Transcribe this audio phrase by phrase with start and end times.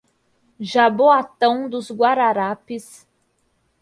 [0.59, 3.07] Jaboatão Dos Guararapes